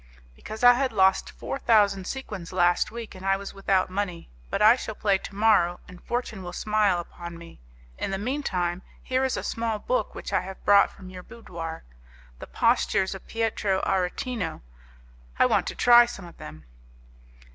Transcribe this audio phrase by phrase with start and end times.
[0.35, 4.59] "Because I had lost four thousand sequins last week and I was without money, but
[4.59, 7.59] I shall play to morrow, and fortune will smile upon me.
[7.99, 11.21] In the mean time, here is a small book which I have brought from your
[11.21, 11.83] boudoir:
[12.39, 14.63] the postures of Pietro Aretino;
[15.37, 16.65] I want to try some of them."